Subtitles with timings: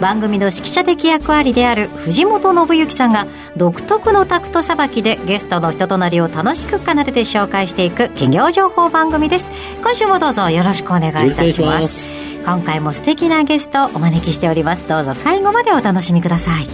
[0.00, 3.26] 番組の指揮者的役割である藤本信之さんが
[3.56, 9.50] 独特のタクトさばきでゲストの人となりを楽しく奏でて紹介していく企業情報番組です。
[9.82, 12.08] 今週もどうぞよろしくお願いいたします。
[12.44, 14.88] 今回も素敵なゲストをお招きしております。
[14.88, 16.66] どうぞ最後までお楽しみください。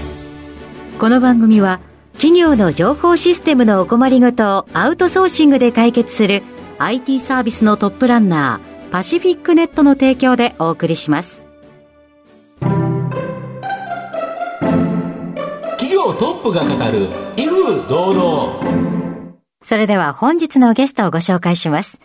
[1.01, 1.81] この番組は
[2.15, 6.43] 企業の情報システムのお困りごとをアウトソーシングで解決する
[6.79, 11.46] IT サービスのトップランナーパシフィックネットの提供でお送りします
[16.19, 22.01] トップが語る威風堂々それでは本日のゲストをご紹介します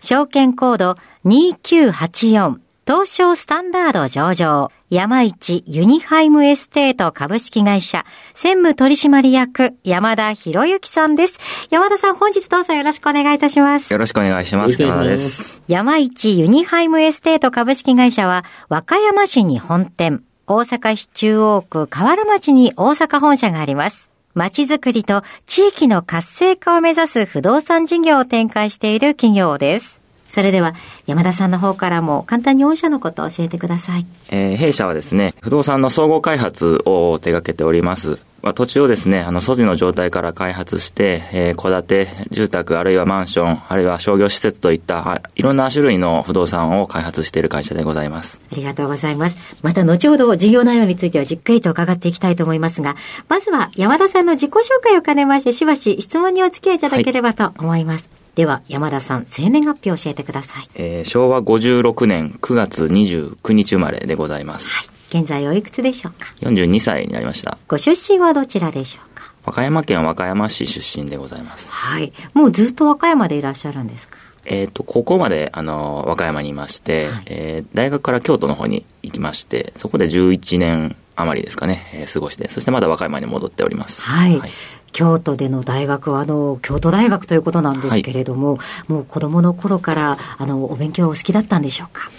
[0.00, 11.68] 証券コード2984東証スタンダード上場、山一ユニハイムエステート株式会社、専務取締役、山田博之さんです。
[11.70, 13.92] 山田さん、本日どうぞよろしくお願いいたします。
[13.92, 14.82] よろしくお願いします。
[14.82, 15.62] 山田です。
[15.68, 24.10] 山一ユニハイムエステート株式会社は、和歌山市に本店、大阪市中央区河原町に大阪本社があります。
[24.34, 30.01] 街づくりと地域の活性化を目指す不動産事業を展開している企業です。
[30.32, 34.06] それでは山田さんの方からも簡単に御社のことを教えてください。
[34.30, 38.18] えー、弊社はですね、不動産の総合開発を手掛けております。
[38.40, 48.40] まあ、土地をですね、あの、素地の状態から開発して、えー、戸建て、住宅、あるいはマンション、あるいは商業施設といった、いろんな種類の不動産を開発している会社でございます。
[48.50, 49.36] ありがとうございます。
[49.60, 52.96] また後ほど事業内容についてはじっくりと伺っていきたいと思いますが、
[53.28, 58.04] まずは山田さんの自己紹介を兼ねまして、しばし質問にお付き合いいただければと思います。
[58.04, 60.64] はいでは、山田さん、生年月日を教えてください。
[60.74, 64.70] えー、昭和56年9月29日生まれでございます。
[64.70, 65.18] はい。
[65.18, 67.58] 現在おいくつでしょうか ?42 歳になりました。
[67.68, 69.30] ご出身はどちらでしょうか？
[69.44, 71.70] 和歌山県和歌山市出身でございます。
[71.70, 72.12] はい。
[72.32, 74.16] もうずっと和歌山でいらっしゃるんですか？
[74.46, 84.02] えっ、と、高校まで、あの、和歌山にいまして、はい、えー、大学から京都の方に行きまして、そこで11年余りですかね、えー、過ごして、そしてまだ和歌山に戻っております。
[84.02, 84.50] はい、はい。
[84.92, 92.10] 京都での大学は、あの、京都大学ということなんですけれども、はい、もう子供の頃から、あの、お勉強お好きだったんでしょうか？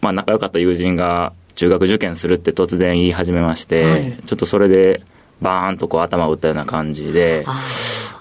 [0.00, 5.02] まあ、仲良かった友人が中学受験するって突然言い始めまして、はい、ちょっとそれで、
[5.40, 7.44] バーンとこう頭を打ったような感じで、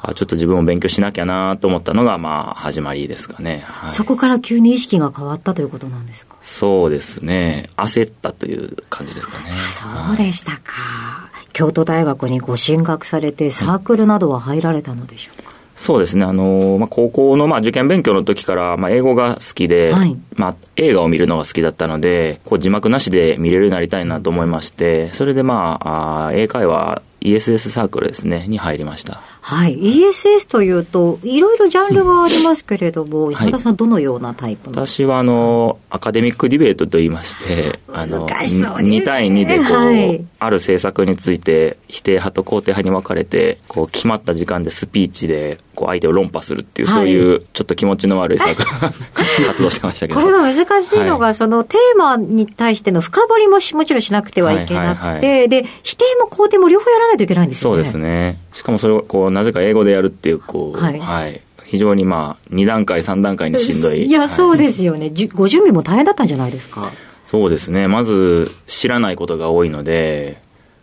[0.02, 6.36] あちょっと自分も勉強しなきゃなと思ったのが、まあ、始まりですかね、はい、そこから急に意識が変わったということなんですか？
[6.42, 7.70] そうですね。
[7.76, 9.46] 焦ったという感じですかね。
[9.70, 11.30] そうでしたか。
[11.54, 16.24] 京都大学にご進学されて、サークルなどは入られたのでしょうか、そうですね。
[16.24, 29.22] あの、まあ、高校の、まあ、受験勉強の時から、まあ、英語が好きで、はい、まあ、映画を見るのが好きだったので、こう、字幕なしで見れるようになりたいなと思いまして、それでまあ、あ英会話 ESS サークルですね、に入りました。
[29.48, 29.78] はい。
[29.80, 50.20] ESS というと、いろいろジャンルがありますけれども、山田さん、どのようなタイプ私は、あの、アカデミックディベートと言いまして、あの、2対2でこう、はい、ある政策について、否定派と肯定派に分かれて、こう、決まった時間でスピーチで、こう、相手を論破するっていう、そういう、ちょっと気持ちの悪いサークル活動してましたけど。
[50.20, 57.76] これが難しいのが、はい、その、テーマに対しての深掘りもしもちろんしなくてはいけなくて、はいはいはい、で、否定も肯定も両方やらないといけないんですよね。
[57.78, 58.40] そうですね。
[58.58, 64.08] しかもそれを、こう、なぜか英語でやるっていう、こう、はい、はい、非常にまあ、2段階、3段階にしんどい。
[64.08, 65.12] いや、そうですよね。
[65.36, 66.92] ご準備も大変だったんじゃないですか？
[67.24, 67.88] そうですね。
[67.88, 70.42] まず、知らないことが多いので、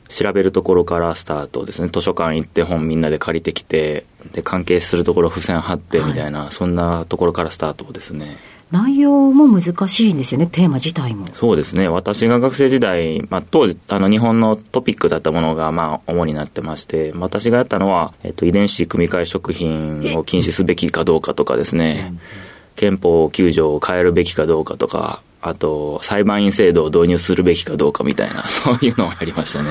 [0.09, 1.89] 調べるところからスタートですね。
[1.93, 8.37] 図書館行って本みんなで借りてきて、で、関係するところ付箋貼ってみたいな、はい、そんなところからスタートですね。
[8.75, 11.27] 内容も難しいんですよね、テーマ自体も。
[11.33, 11.87] そうですね。
[11.89, 22.15] 私が学生時代、まあ、当時、あの、日本のトピックだったものが、まあ、主になってまして、私がやったのは、えっと、遺伝子組み換え食品を禁止すべきかどうかとかですね、
[22.77, 29.71] 憲法9条を変えるべきかどうかとか、あと、裁判員制度を導入するべきかどうかみたいな、 そういうのをやりましたね。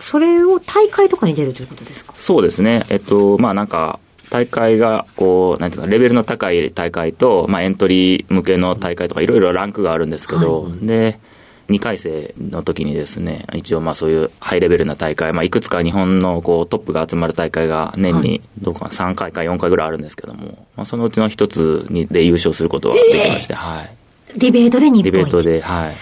[0.00, 2.14] それを大会とかに出るということですか？
[2.16, 2.84] そうですね。
[2.88, 3.98] えっと、まあなんか、
[4.34, 11.20] 大会が、こう、なんていうか、レベルの高い大会と、まあエントリー向けの大会とか、いろいろランクがあるんですけど、はい、で、
[11.68, 23.96] 2回生の時にですね、一応まあそういうハイレベルな大会、まあいくつか日本のこうトップが集まる大会が年にどうか3回か4回ぐらいあるんですけども、まあそのうちの一つにで優勝することができまして、えー、はい。
[24.36, 25.94] ディベートで日本一ディベートで、はい。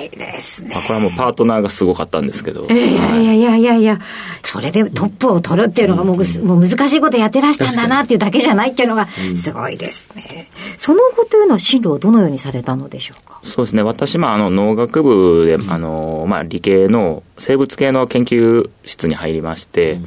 [0.00, 0.70] いですね。
[0.74, 2.66] まあ、これはもうパートナーがすごかったんですけど。
[2.66, 4.00] いやいやいやいやいや、
[4.42, 10.48] それでトップを取るっていうのがもう,、もう難しいことやってらしたんだなっていうだけじゃないっていうのがすごいですね。
[10.76, 13.38] その後というのは進路をどのようにされたのでしょうか？
[13.42, 13.82] そうですね。
[13.82, 19.98] 私、まあ、あの、農学部で、あの、まあ、理系の生物系の研究室に入りまして、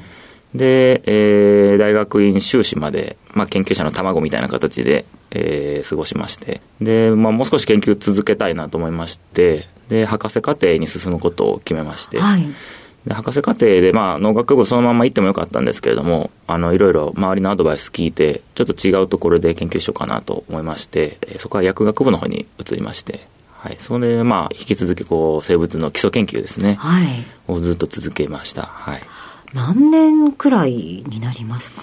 [0.55, 12.47] で、えー大学院修士まで、まあ、研究者の卵みたいな形で、えー過ごしまして、で、まあ、もう少し研究続けたいなと思いまして、で、博士課程に進むことを決めまして、はい。
[13.05, 23.25] で博士課程で、まあ、農学部そのまま行ってもよかったんですけれども、あの、いろいろ周りのアドバイス聞いて、ちょっと違うところで研究しようかなと思いまして、えーそこは薬学部の方に移りまして、
[23.59, 23.75] はい。
[23.79, 27.25] それで、まあ、引き続き、こう、生物の基礎研究ですね、はい。
[27.47, 28.63] をずっと続けました。
[28.63, 29.01] はい。
[29.53, 30.71] 何年くらい
[31.07, 31.81] になりますか？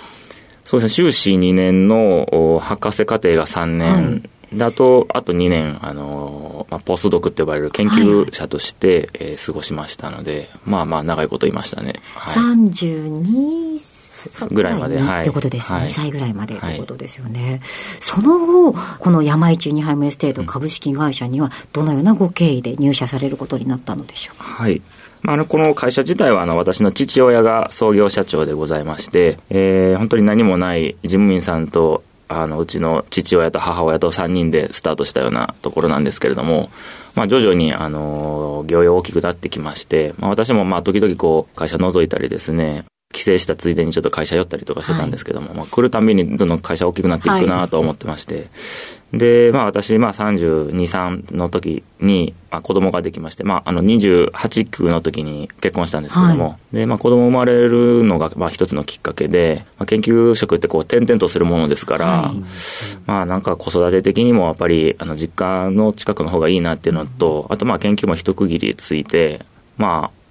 [0.65, 12.01] そうですね、修士2年のお博士課程が3年、であと、あと2年、あのーまあ、ポスドクって呼ばれる研究者として、えー過ごしましたので、まあまあ、長いこといましたね。
[12.15, 12.35] はい。
[12.35, 17.61] 32歳ぐらいまではいってことですね、はい2歳ぐらいまでってことですよね、
[18.01, 24.81] その後この山一ユニハイムエステート株式会社にはどのようなご経緯で入社されることになったのでしょうかはい。
[25.23, 36.71] まあ、あの、この会社自体は、あの、私の父親が創業社長でございまして、えー本当に何もない事務員さんと、あの、うちの父親と母親と3人でスタートしたようなところなんですけれども、
[37.15, 48.49] まあ、徐々に、あの、業用大きくなってきまして、まあ、私も、まあ、時々こう、会社覗いたりですね、帰省したついでにちょっと会社寄ったりとかしてたんですけども、まあ、来るたびにどんどん会社大きくなっていくなと思ってまして、
[49.19, 54.31] で、まあ私、まあ32、3の時に、まあ子供ができまして、まああの28、
[54.69, 62.43] 9の時に結婚したんですけども、はで、まあ子供生まれるのが、まあ一つのきっかけで、まあ研究職ってこう転々とするものですから、はい。
[63.07, 69.45] まあなんか子育て的にもやっぱり、あの実家の近くの方がいいなっていうのと、あとまあ研究も一区切りついて、
[69.77, 70.24] まあ、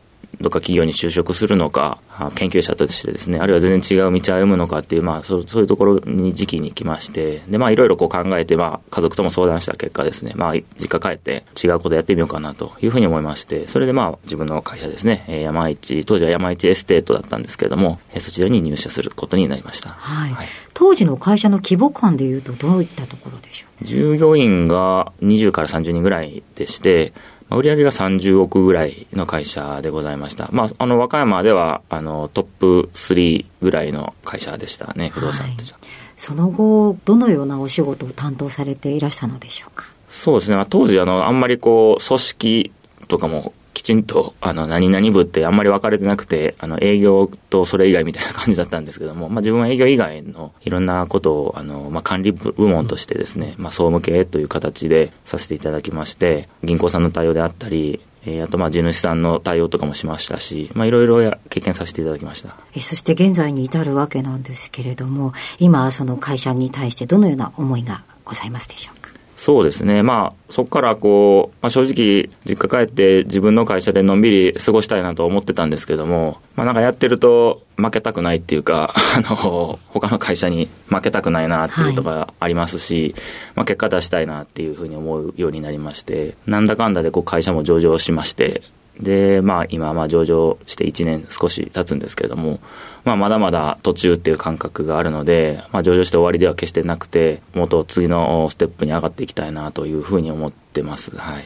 [0.44, 19.90] どっか企業に就職するのか、あ研究者としてですね、あるいは全然違う道を歩むのかっていう、まあ、そうそういうところに時期に来まして、で、まあ、いろいろこう考えて、まあ、家族とも相談した結果ですね、まあ、実家帰って違うことやってみようかなというふうに思いまして、それでまあ、自分の会社ですね、えー山一、当時は山一エステートだったんですけれども、えーそちらに入社することになりました。
[19.90, 20.48] はい、はい。
[20.74, 23.86] 当時の会社の規模感でいうとどういったところでしょう？
[23.86, 30.50] 従業員が20から30人ぐらいでして、まあ売上が30億ぐらいの会社でございました。
[30.51, 35.79] まあ、あの、和歌山では、あの、トップ3ぐらいの会社でしたね、不動産としては。
[36.17, 39.85] その後どのようなお仕事を担当されていらしたのでしょうか？
[40.07, 42.71] そうですね、まあ当時、あの、あんまりこう、組織
[43.07, 62.55] とかも、きちんと、あの、何々部ってあんまり分かれてなくて、あの、営業とそれ以外みたいな感じだったんですけども、まあ自分は営業以外のいろんなことを、あの、まあ管理部門としてですね、まあ総務系という形でさせていただきまして、銀行さんの対応であったり、えーあとまあ地主さんの対応とかもしましたし、まあいろいろ経験させていただきました。
[62.73, 69.02] えそして現在に至るわけなんですけれども今その会社に対してどのような思いがございますでしょう
[69.44, 70.04] そうですね。
[70.04, 83.16] まあ、そこからこう、まあ正直、実家帰って自分の会社でのんびり過ごしたいなと思ってたんですけども、まあなんかやってると負けたくないっていうか、 あの、他の会社に負けたくないなっていうとかありますし、
[83.56, 88.62] まあ結果出したいなっていうふうに思うようになりまして、なんだかんだでこう会社も上場しまして、
[89.00, 92.60] で、まあ今、まあ上場して1年少し経つんですけれども、
[93.04, 101.16] まあまだまだ途中っていう感覚があるので、まあ上場して終わりでは決してなくて、もっと次のステップに上がっていきたいなというふうに思ってます。
[101.18, 101.45] はい。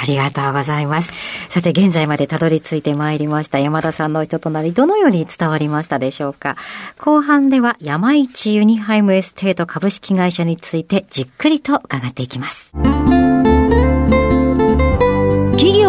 [0.00, 1.12] ありがとうございます。
[1.48, 6.56] さて、現在までたどり着いてまいりました山田さんの人となり、どのように伝わりましたでしょうか？
[7.00, 12.72] 後半では山一ユニハイムエステート株式会社についてじっくりと伺っていきます。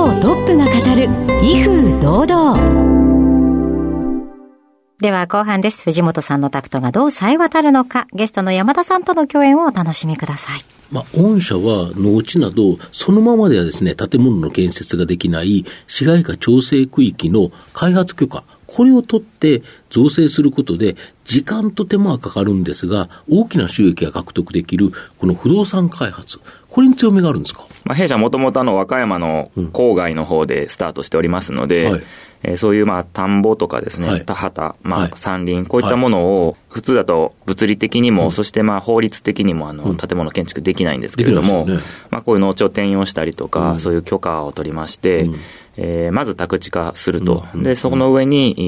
[0.10, 1.04] 企業トップが語る
[1.44, 2.90] 威風堂々。
[5.00, 5.84] では後半です。
[5.84, 10.60] 藤本さんのタクトがどう冴え渡るのか、ゲストの山田さんとの共演をお楽しみください。
[10.92, 26.40] まあ、御社は農地など、そのままではですね、建物の建設ができない市街化調整区域の開発許可、これを取って造成することで、時間と手間はかかるんですが、大きな収益が獲得できる、この不動産開発、
[26.70, 27.66] これに強みがあるんですか？
[27.86, 32.02] まあ弊社もともとあの和歌山の郊外の方でスタートしておりますので、はい
[32.44, 34.26] えーそういうまあ田んぼとかですね、はい。
[34.26, 35.12] 田畑、まはい。
[35.12, 41.80] あ山林、こういったものを普通だと物理的にも、そしてまあ法律的にもあの建物建築できないんですけれども、ね。
[42.10, 45.40] まあこういう農地を転用したりとか、そういう許可を取りまして、うん。
[45.82, 47.46] えーまず宅地化すると。
[47.54, 47.64] うん。
[47.64, 48.62] で、そこの上に、え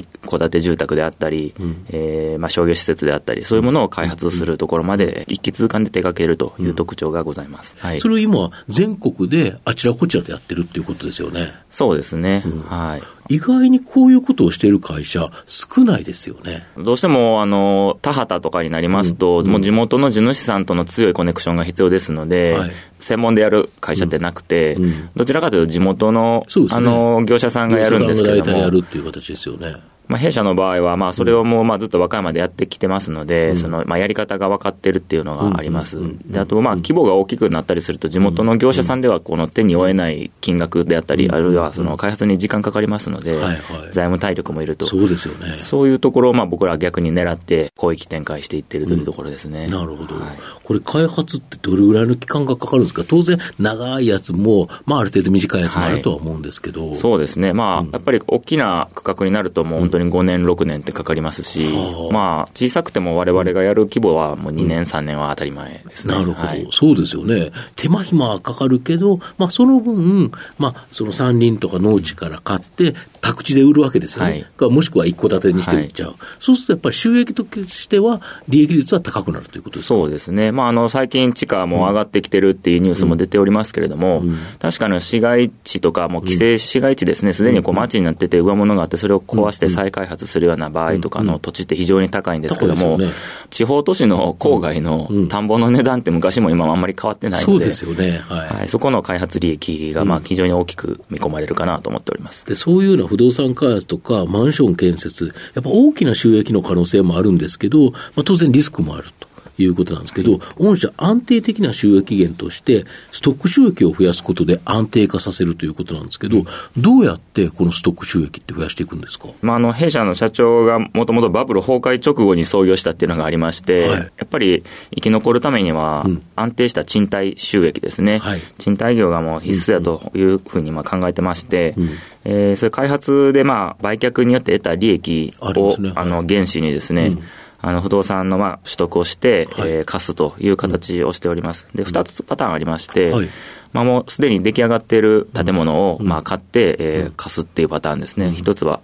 [0.00, 1.54] ー戸建て住宅であったり、
[1.90, 7.76] えーまあ、商業施設であったり、そういうものを開発するところまで一気通貫で手掛けるという特徴がございます。
[7.78, 11.52] はい、それを今、全国であちらこちらでやってるっていうことですよね。
[11.70, 12.42] そうですね。
[12.68, 13.02] はい。
[13.28, 16.66] 意外にこういうことをしている会社、少ないですよね。
[16.76, 22.70] どうしても、あの、田畑とかになりますと、もう地元の地主さんとの強いコネクションが必要ですので、はい。
[22.98, 25.10] 専門でやる会社ってなくて、ん。
[25.14, 26.66] どちらかというと地元の、ね。
[26.70, 28.52] あの、業者さんがやるんですけれども。
[28.52, 29.76] 業者さんが大体や、るっていう形ですよね。
[30.08, 35.98] まあ、弊社の場合は、まあ、それをもう、まあ、ずっと和歌山でやってきてますので、その、まあ、やり方が分かってるっていうのがあります。
[36.26, 43.56] で、あと、まあ、規模が大きくなったりすると、地元の業者さんでは、この手に負えない金額であったり、あるいは、その、開発に時間かかりますので、はいはい。
[43.92, 44.86] 財務体力もいると。
[44.86, 45.56] そうですよね。
[45.58, 49.66] そういうところを、まあ、僕らは逆に狙って、広域展開していってるというところですね。
[49.66, 50.38] なるほど、はい。
[50.62, 57.52] これ、開発ってどれぐらいの期間がかかるんですか、当然、長いやつも、まあ、ある程度短いやつもあるとは思うんですけど、そうですね。
[57.52, 62.12] まあ、やっぱり大きな区画になるともう本当に5年、6年ってかかりますし、はあ。
[62.12, 66.14] まあ、小さくても我々がやる規模はもう2年、3年は当たり前ですね。
[66.14, 66.66] なるほど、はい。
[66.70, 72.94] そうですよね、手間暇はかかるけど、まあ、その分、まあ、その山林とか農地から買って、
[73.26, 74.46] 宅地で売るわけですよね、はい。
[74.56, 79.94] かもしくは一戸建てにして売っちゃう、そうするとやっぱり収益としては、利益率は高くなるということですか？
[79.94, 80.52] そうですね。
[80.52, 84.22] まあ、あの、最近地価も上がってきてるっていうニュースも出ておりますけれども、
[84.60, 93.10] 確かに市街地とか、もう規制市街地ですね、すでにこう街になってて上物があって、それを壊して再開発するような場合とかの土地って非常に高いんですけどもね、
[93.50, 98.48] 地方都市の郊外の田んぼの値段って昔も今もあんまり変わってないので、そうですよね、はい。
[98.48, 102.46] はい、そこの開発利益がまあ非常に大きく見込まれるかなと思っております。
[102.46, 109.25] でそういうような不動産開発とかマンション建設、やっぱ大きな収益の可能性もあるんですけど、まあ、当然リスクもあると。
[109.58, 116.44] いうことなんですけど、御社安定的な収益源として、ストック収益を増やすことで安定化させるということなんですけど、
[116.76, 119.28] どうやってこのストック収益って増やしていくんですか？
[119.42, 123.98] まあ、あの弊社の社長がもともとバブル崩壊直後に創業したっていうのがありまして、はい。
[123.98, 124.62] やっぱり
[124.94, 126.22] 生き残るためにはうん。
[126.36, 128.40] 安定した賃貸収益ですね、はい。
[128.58, 131.90] 賃貸業がもう必須やというふうにまあ考えてまして、うん。
[132.24, 135.92] えーそれ開発でまあ売却によって得た利益をね。
[135.94, 137.22] あの原資にですね、うん
[137.66, 141.66] あの不動産のまあ取得をして、はいえー貸すという形をしております。
[141.74, 143.28] で、二つパターンありまして、はい
[143.72, 148.80] まあ、もうすでに出来上がっている建物を、まあ、買って、えー貸すっていうパターンですね、一つは、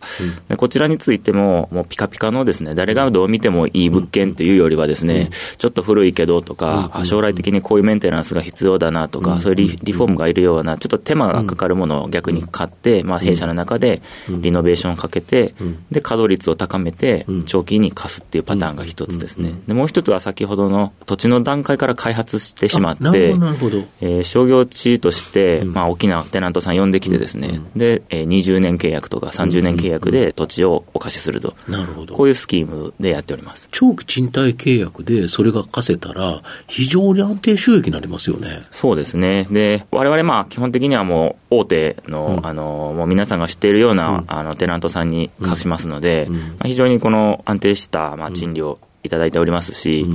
[0.49, 0.57] で。
[0.57, 15.55] こちらについても、もうピカピカのですね、誰がどう見てもいい物件っていうよりはですね、ちょっと古いけどとか、あ将来的にこういうメンテナンスが必要だなとか、そういうリリフォームがいるような、ちょっと手間がかかるものを逆に買って、まあ、弊社の中でリノベーションをかけて、
[15.91, 19.53] で、稼働率を高めて、長期に貸すっていうパターンが一つですね。
[19.67, 23.35] で、もう一つは先ほどの土地の段階から開発してしまって。
[24.01, 31.55] えー商業地として、まあ、大きなテナントさん呼んできてですね、で、えー20年契約とか30年契約で土地をお貸しすると。
[31.69, 32.15] なるほど。
[32.15, 33.69] こういうスキームでやっております。
[33.71, 38.63] 長期賃貸契約でそれが貸せたら、非常に安定収益になりますよね。
[38.71, 39.47] そうですね。
[39.51, 50.07] で、我々まあ基本的にはもう大手の、あの、もう皆さんが知っているような、あの、テナントさんに貸しますので、まあ、非常にこの安定した、まあ、賃料いただいておりますし、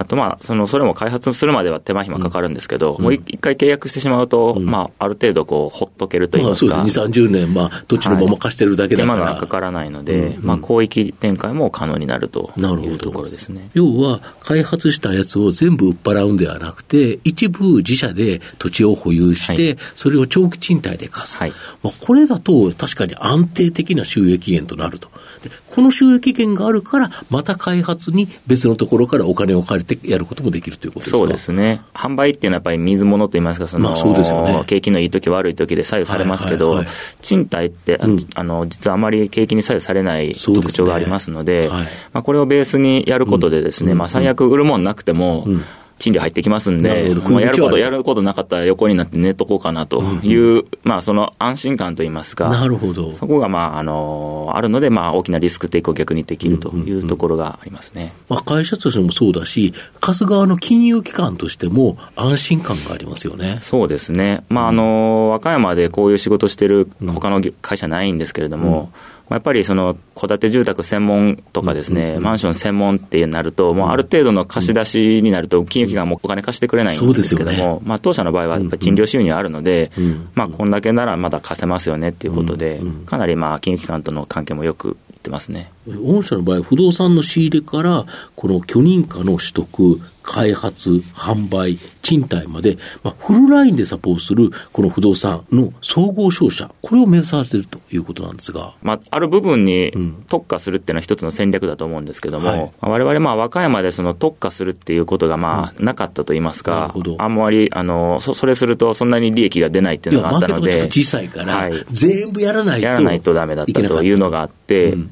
[0.00, 6.74] あとまあ、その、それも開発するまでは手間暇かかるんですけど、もう一一回契約してしまうと、まあ、ある程度こう、ほっとけると言いまあますか。
[6.74, 9.24] そうですね、2、30年、まあ土地のまま貸してるだけだ手から。
[9.26, 13.68] 間がかからないので、まあ、広域展開も可能になるというところですね。
[13.74, 21.38] 要は、開発したやつを全部売っ払うんではなくて、一部自社で土地を保有して、はいそれを長期賃貸で貸す。
[21.38, 21.52] はい
[21.82, 25.08] まあ、これだと確かに安定的な収益源となると。
[25.42, 31.16] でこの収益源があるから、また開発に別のところからお金を借りてやることもできるということですか？
[31.18, 31.82] そうですね。
[31.94, 34.62] 販売っていうのはやっぱり水物といいますか、その、まあそうですよね。
[34.66, 36.94] 景気のいい時悪い時で左右されますけど、はいはいはい。
[37.22, 38.18] 賃貸って、あうん。
[38.34, 41.88] あの、実はあまり景気に左右されない特徴がありますので、はい。
[42.12, 45.64] まあこれをベースにやることでですね、まあ最悪売るもんなくても、ん
[46.00, 53.12] 賃料入ってきますんで、まあやること、やることなかったら横になって寝とこうかなという、まあその安心感といいますか、なるほど。
[53.12, 58.14] そこがまあ、あの、あるので、まあ大きなリスクテイクを逆にできるというところがありますね。
[58.30, 63.58] まあ、会社としてもそうだし、貸す側の金融機関としても安心感がありますよね。
[63.60, 85.70] そうですね、まああの和歌山でこういう仕事してる他の会社ないんですけれども、まあやっぱりその戸建て住宅専門とかですね、マンション専門ってなると、もうある程度の貸し出しになると、金融機関もお金貸してくれないんですけども、まあ、当社の場合はやっぱり賃料収入あるので、んまあ、こんだけならまだ貸せますよねっていうことで、かなりまあ金融機関との関係もよくってますね。
[85.86, 98.74] 御社の場合、不動産の仕入れから、この許認可の取得、開発、販売、賃貸まで、まあ、フルラインでサポートするこの不動産の総合商社、これを目指されているということなんですが。
[98.82, 99.92] まあ、ある部分に
[100.28, 112.86] 特化するっていうのは一つの戦略だと思うんですけども、はいまあ我々まあ和歌山でその特化するっていうことがまあなかったと言いますかなるほど、あんまりあのそそれするとそんなに利益が出ないっていうのがあったのマーケットがで、ちょっと小さいから、はい全部やらないと。
[112.86, 114.59] やらないとダメだったというのがあって、うん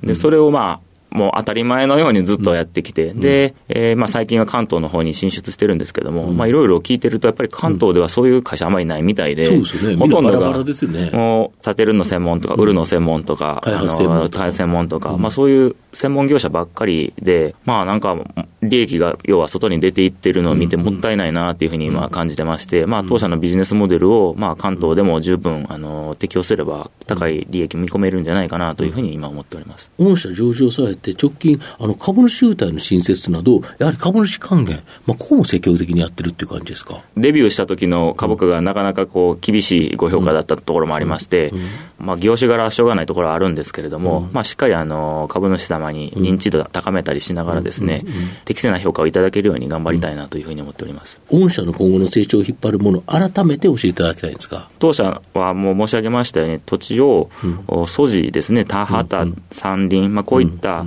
[0.03, 9.97] でそれをまあ、もう当たり前のようにずっとやってきて、で、えーまあ、最近は関東の方に進出してるんですけども、まあいろいろ聞いてると、やっぱり関東ではそういう会社あまりないみたいで、そうですよね。
[9.97, 10.53] ほとんどが
[10.89, 11.11] ね。
[11.13, 14.51] もう建てるの専門とか、売るの専門とか、開発専門とか。
[14.51, 18.17] 専門とか、まあそういう専門業者ばっかりで、まあなんか、
[18.63, 29.91] 利益が要は外に出ていってるのを見てもったいないなっていうふうに今感じてまして、まあ当社のビジネスモデルを、まあ関東でも十分、あの、適用すれば高い利益見込めるんじゃないかなというふうに今思っております。
[29.99, 37.03] 御社上場されて、直近、あの株主優待の新設など、やはり株主還元、まあ、ここも積極的にやってるっていう感じですか？
[37.17, 41.53] デビューした時の株価がなかなかこう厳しいご評価だったところもありまして、
[41.99, 48.05] まあ業種柄はしょうがないところはあるんですけれども、まあしっかりあの株主様に認知度を高めたりしながらですね、
[48.45, 51.21] 適正な評価をいただけるように頑張りたいなというふうに思っております。
[51.31, 54.69] 御社の今後の成長を引っ張るもの、改めて教えていただきたいんですが。
[54.79, 57.31] 当社はもう申し上げましたように、土地を、
[57.67, 60.85] お素地ですね、田畑、山林、まあ、こういった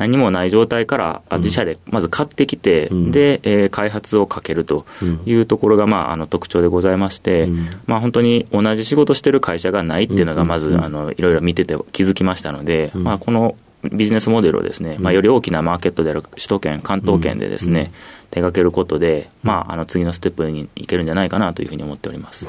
[0.00, 4.86] 何もない状態からあ自社でまず買ってきて、で、えー開発をかけると
[5.26, 7.48] いうところが、まあ、あの特徴でございまして、
[7.86, 13.56] まあ、本当に同じ仕事してる会社がないっていうのが、まず、あのいろいろ見てて気づきましたので、まあ、この
[13.92, 17.90] ビジネスモデルをですね、まあ、より大きなマーケットである首都圏、関東圏でですね、
[18.30, 22.46] 手掛けることで、まあ、あの次のステップに行けるんじゃないかなというふうに思っております。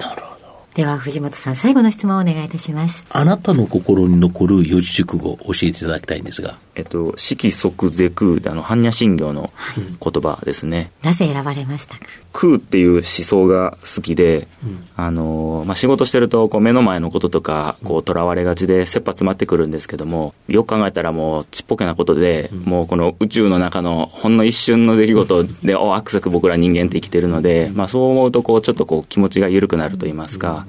[0.76, 3.06] では藤本さん最後の質問をお願いいたします。
[3.10, 6.58] あなたの心に残る四字熟語を教えていただきたいんですが。
[6.76, 10.92] えっと、色即是空であの、般若心経の言葉ですね。
[11.04, 12.06] なぜ選ばれましたか？
[12.34, 14.48] 空っていう思想が好きで、
[14.96, 30.66] あの、まあ、仕事してると、こう、目の前のこととか、こう、囚われがちで、切羽詰まってくるんですけども、よく考えたらもう、ちっぽけなことで、もうこの宇宙の中のほんの一瞬の出来事で、 お、あくさく僕ら人間って生きてるので、まあ、そう思うと、こう、ちょっとこう、気持ちが緩くなると言いますか、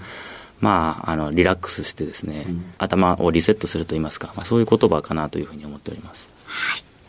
[0.62, 2.46] まあ、あの、リラックスしてですね、
[2.78, 6.30] 頭をリセットすると言いますか、まあ、そういう言葉かなというふうに思っております。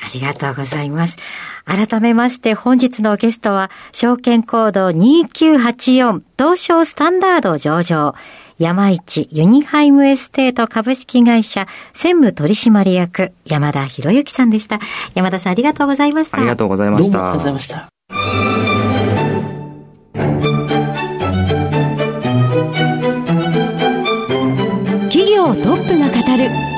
[0.01, 1.17] ありがとうございます。
[1.63, 8.15] 改めまして本日のゲストは、証券コード2984東証スタンダード上場、
[8.57, 14.79] 山一ユニハイムエステート株式会社専務取締役山田博之さんでした。
[15.13, 16.37] 山田さんありがとうございました。
[16.37, 17.11] ありがとうございました。
[17.11, 18.62] どうもありがとうございました。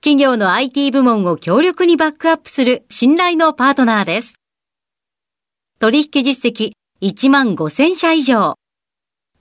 [0.00, 4.36] 企業の IT 部門を強力にバックアップする信頼のパートナーです。
[5.80, 8.54] 取引実績1万5000社以上。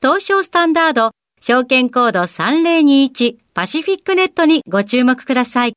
[0.01, 5.73] 東証スタンダード証券コード3021パシフィックネットにご注目ください。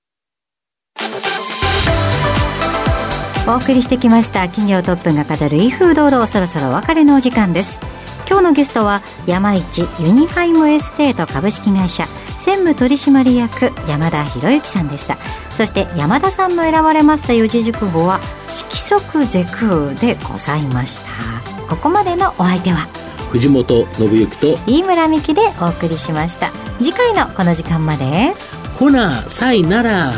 [3.46, 7.80] お送りしてきました企業トップが語る威風堂々そろそろお別れのお時間です。
[8.26, 12.04] 今日のゲストは山一ユニハイムエステート株式会社
[12.40, 15.16] 専務取締役山田博之さんでした
[15.50, 22.88] そして山田さんの選ばれました四字熟語は色即是空でございましたここまでのお相手は
[23.30, 28.32] 藤本信之と、飯村美希でお送りしました次回のこの時間まで
[28.78, 30.14] ほな、さいなら。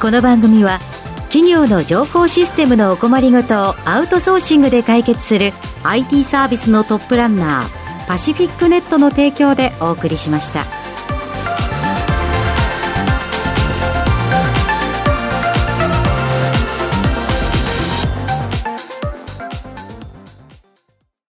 [0.00, 0.78] この番組は
[1.28, 5.52] 企業の情報システムのお困りごとをアウトソーシングで解決する
[5.84, 10.75] IT サービスのトップランナーパシフィックネットの提供でお送りしました。